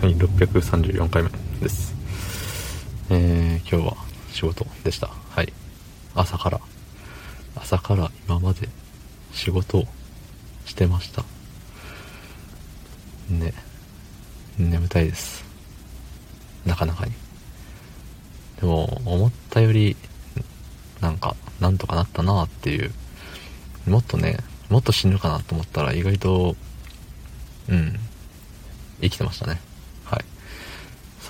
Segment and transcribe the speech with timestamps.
[0.00, 1.28] はい634回目
[1.60, 1.94] です。
[3.10, 3.96] えー、今日は
[4.32, 5.08] 仕事でした。
[5.08, 5.52] はい。
[6.14, 6.58] 朝から。
[7.54, 8.70] 朝から今まで
[9.34, 9.84] 仕事を
[10.64, 11.22] してました。
[13.28, 13.52] ね。
[14.58, 15.44] 眠たいです。
[16.64, 17.12] なかなかに。
[18.58, 19.98] でも思ったより
[21.02, 22.90] なんかなんとかなったなっていう。
[23.86, 24.38] もっとね
[24.70, 26.56] もっと死ぬかなと思ったら意外と
[27.68, 27.98] うん。
[29.02, 29.60] 生きてましたね。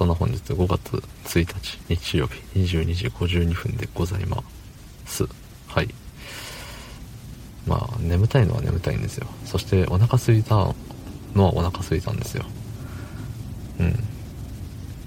[0.00, 4.42] そんな本日5月1日日曜日22時52分でございま
[5.04, 5.28] す。
[5.68, 5.90] はい。
[7.66, 9.26] まあ眠たいのは眠たいんですよ。
[9.44, 10.54] そしてお腹空いた
[11.34, 12.46] のはお腹空いたんですよ。
[13.78, 13.90] うん。
[13.90, 14.00] 昨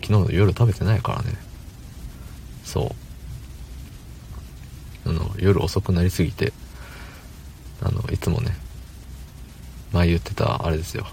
[0.05, 1.39] 日の夜食べてないからね。
[2.63, 2.93] そ
[5.05, 5.09] う。
[5.09, 6.53] あの夜遅くなりすぎて
[7.81, 8.55] あのいつもね
[9.91, 11.07] 前言ってたあれですよ。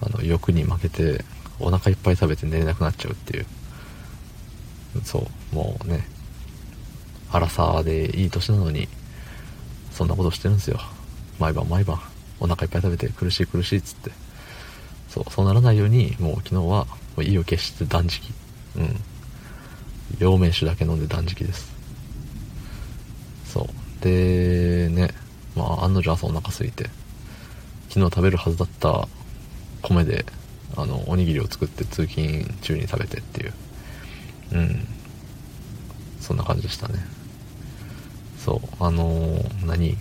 [0.00, 1.24] あの欲に負けて
[1.60, 3.46] お腹いっぱい食べて寝れなくなっちゃうっていう。
[5.04, 6.06] そうもうね。
[7.32, 8.88] 荒さでいい年なのに
[9.92, 10.80] そんなことしてるんですよ。
[11.38, 12.00] 毎晩毎晩。
[12.40, 14.10] お腹いっぱい食べて苦しい苦しいっつって。
[15.08, 16.86] そうそうならないようにもう昨日はも
[17.18, 18.32] う意を決して断食。
[18.76, 18.96] うん。
[20.18, 21.70] 両面酒だけ飲んで断食です。
[23.46, 23.68] そ
[24.00, 24.04] う。
[24.04, 25.10] でね。
[25.54, 26.90] まあ案の定朝お腹空いて。
[27.90, 29.08] 昨日食べるはずだった
[29.82, 30.24] 米で
[30.76, 33.52] あのおにぎりを作って通勤中に食べてっていう。
[34.52, 34.86] うん。
[36.20, 36.98] そんな感じでしたね。
[38.38, 38.84] そう。
[38.84, 39.96] あのー、何？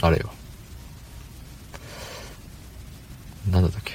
[0.00, 0.30] あれよ。
[3.50, 3.94] なんだったっけ？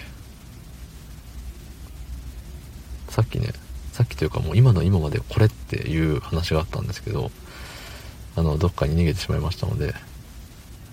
[3.09, 3.49] さっきね
[3.91, 7.29] さっきというかもう今の今までこれっていう話があったんですけど
[8.35, 9.93] あのどっかに逃げてしまいましたので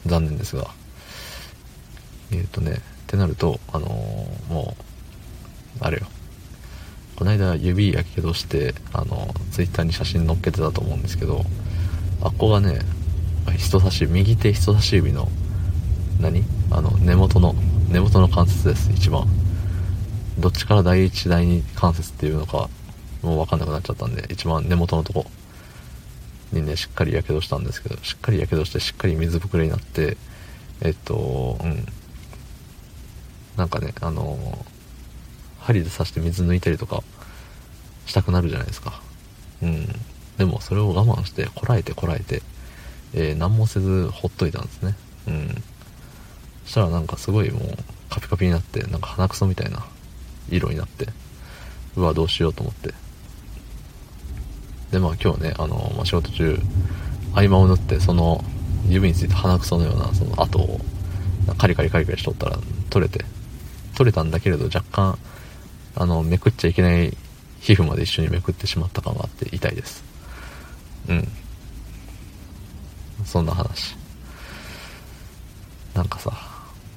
[0.06, 0.70] 残念ですが。
[2.32, 4.76] えっ、ー、とねってなるとあのー、も
[5.80, 6.06] うあれよ。
[7.16, 11.44] この間指やけどしてあのツイッターに写真載っけてたと思うんですけど
[12.22, 12.78] あっこがね
[13.58, 15.28] 人差し右手人差し指の
[16.20, 16.44] 何？
[16.70, 17.56] あの根元の
[17.88, 19.26] 根元の関節です一番。
[20.38, 22.70] どっちから第一第二関節っていうのか
[23.22, 25.26] もう分かんなくなっちゃったんで一番根元のとこ。
[26.52, 30.16] にねしっかりやけどしたんですけどしっかりやけどしてしっかり水ぶくれになって
[30.80, 31.84] えっとうん。
[33.60, 34.64] なんかねあの
[35.60, 37.02] 針で刺して水抜いたりとか
[38.06, 39.02] したくなるじゃないですか。
[39.62, 39.86] うん。
[40.38, 42.40] でもそれを我慢してこらえてこらえて、
[43.12, 44.96] えー、何もせずほっといたんですね。
[45.28, 45.48] うん。
[46.64, 47.62] そしたらなんかすごいもう
[48.08, 49.84] カピカピになってなんか鼻くそみたいな
[50.48, 51.08] 色になって
[51.96, 52.94] うわどうしようと思って。
[54.90, 56.58] でまあ今日ねあの、まあ、仕事中
[57.34, 58.42] 合間を縫ってその
[58.88, 60.80] 指について鼻くそのようなその跡を
[61.58, 63.24] カリカリカリカリしとったら取れて
[64.00, 65.18] 取れたんだけれど若干
[65.94, 67.14] あのめくっちゃいけない
[67.60, 70.02] 皮膚まで一緒にめくってしまった感があって痛いです。
[71.06, 71.28] うん。
[73.26, 73.94] そんな話。
[75.94, 76.32] なんかさ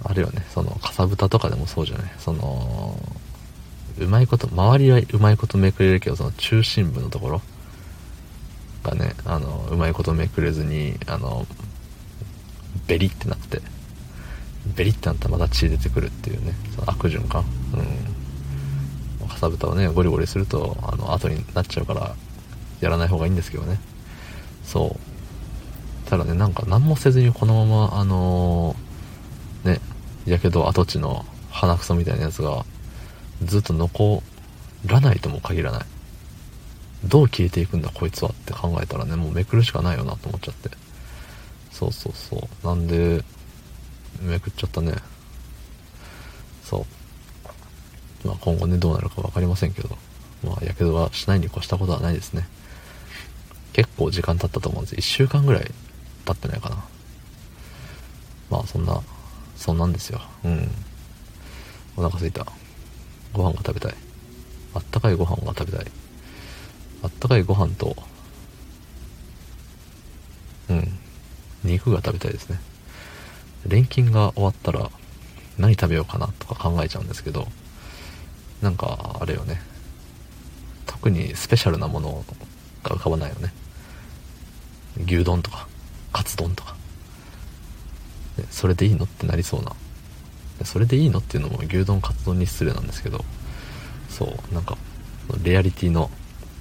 [0.06, 0.46] あるよね。
[0.54, 2.12] そのかさぶたとかでもそうじゃない。
[2.20, 2.98] その
[4.00, 7.42] うまいこと周りはうまいことめくれるけどその中心部のところ
[8.82, 11.46] がねあのうまいことめくれずにあの
[12.88, 13.73] ベリってなって。
[14.76, 17.44] ベリってなったらまた血出てくるっていうねその悪循環。
[17.74, 19.28] うん。
[19.28, 22.16] かさぶたをねゴリゴリするとあの後になっちゃうから
[22.82, 23.80] やらない方がいいんですけどね。
[24.64, 26.10] そう。
[26.10, 29.80] ただねなんか何もせずにこのままあのー、ね
[30.26, 32.66] やけど跡地の鼻くそみたいなやつが
[33.44, 34.22] ずっと残
[34.86, 35.86] らないとも限らない。
[37.06, 40.70] どう消えていくんだこいつはって考えたらねもうめくるしかないよなと思っちゃって。
[41.72, 42.68] そうそうそう。
[42.68, 43.24] なんで
[44.22, 44.94] めくっちゃったね。
[46.64, 46.86] そ
[48.24, 48.28] う。
[48.28, 49.98] まあ今後ねどうなるか分かりませんけど。
[50.44, 52.48] まあやけどはしないに越したことはないですね。
[53.74, 54.96] 結構時間経ったと思うんです。
[54.96, 55.72] 1週間ぐらい
[56.26, 56.84] 経ってないかな。
[58.50, 59.02] まあそんな
[59.56, 60.22] そんなんですよ。
[60.44, 60.70] うん。
[61.96, 62.46] お腹すいた。
[63.34, 63.96] ご飯が食べたい。
[64.76, 65.92] あったかいご飯が食べたい。
[67.04, 67.96] あったかいご飯と
[70.70, 71.00] うん。
[71.64, 72.60] 肉が食べたいですね。
[73.68, 74.90] 錬金が終わったら
[75.58, 77.48] 何食べようかなとか考えちゃうんですけど
[78.62, 79.62] なんかあれよね。
[80.86, 82.24] 特にスペシャルなもの
[82.84, 83.54] が浮かばないよね。
[85.06, 85.68] 牛丼とか
[86.12, 86.76] カツ丼とか。
[88.50, 89.74] それでいいのってなりそうな。
[90.64, 93.26] それでいいのっていうのも牛丼カツ丼に失礼なんですけど
[94.08, 94.78] そうなんか
[95.44, 96.10] レアリティの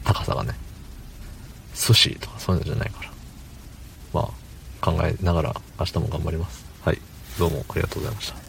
[0.02, 0.54] 高さがね
[1.74, 3.12] 寿司とかそういうのじゃないから。
[4.12, 4.30] まあ
[4.84, 6.61] 考えながら明日も頑張ります。
[7.42, 8.41] どうもありがとうございました。